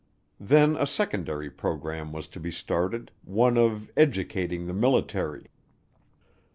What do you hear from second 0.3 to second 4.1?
Then a secondary program was to be started, one of